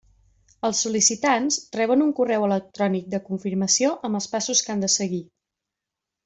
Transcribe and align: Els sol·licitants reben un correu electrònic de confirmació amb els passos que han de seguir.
Els 0.69 0.77
sol·licitants 0.85 1.59
reben 1.75 2.03
un 2.07 2.13
correu 2.21 2.45
electrònic 2.47 3.11
de 3.15 3.21
confirmació 3.29 3.93
amb 4.09 4.21
els 4.21 4.31
passos 4.33 4.65
que 4.67 4.75
han 4.77 4.83
de 4.87 4.91
seguir. 4.97 5.23